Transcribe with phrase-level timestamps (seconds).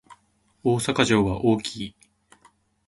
[0.63, 1.95] 大阪城は大きい